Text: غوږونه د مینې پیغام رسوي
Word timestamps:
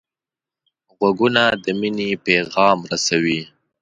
غوږونه 0.97 1.43
د 1.63 1.65
مینې 1.79 2.09
پیغام 2.27 2.77
رسوي 2.91 3.41